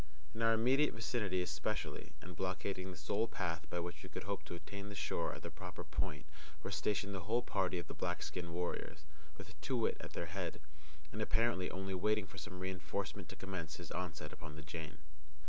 [0.33, 4.43] In our immediate vicinity especially, and blockading the sole path by which we could hope
[4.45, 6.25] to attain the shore at the proper point
[6.63, 9.05] were stationed the whole party of the black skin warriors,
[9.37, 10.59] with Too wit at their head,
[11.11, 14.97] and apparently only waiting for some re enforcement to commence his onset upon the Jane.